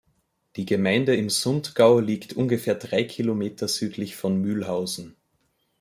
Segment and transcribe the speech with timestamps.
[0.55, 5.15] Die Gemeinde im Sundgau liegt ungefähr drei Kilometer südlich von Mülhausen.